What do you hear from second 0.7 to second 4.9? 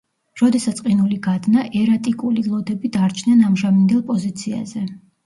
ყინული გადნა, ერატიკული ლოდები დარჩნენ ამჟამინდელ პოზიციაზე.